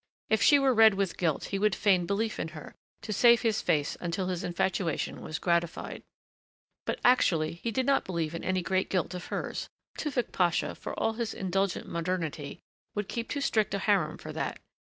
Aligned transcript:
If 0.31 0.41
she 0.41 0.57
were 0.57 0.73
red 0.73 0.95
with 0.95 1.15
guilt 1.15 1.43
he 1.53 1.59
would 1.59 1.75
feign 1.75 2.07
belief 2.07 2.39
in 2.39 2.47
her, 2.57 2.73
to 3.03 3.13
save 3.13 3.43
his 3.43 3.61
face 3.61 3.95
until 4.01 4.29
his 4.29 4.43
infatuation 4.43 5.21
was 5.21 5.37
gratified. 5.37 6.01
But 6.87 6.99
actually 7.05 7.53
he 7.61 7.69
did 7.69 7.85
not 7.85 8.05
believe 8.05 8.33
in 8.33 8.43
any 8.43 8.63
great 8.63 8.89
guilt 8.89 9.13
of 9.13 9.25
hers. 9.27 9.69
Tewfick 9.99 10.31
Pasha, 10.31 10.73
for 10.73 10.99
all 10.99 11.13
his 11.13 11.35
indulgent 11.35 11.87
modernity, 11.87 12.61
would 12.95 13.07
keep 13.09 13.29
too 13.29 13.41
strict 13.41 13.75
a 13.75 13.77
harem 13.77 14.17
for 14.17 14.33
that. 14.33 14.57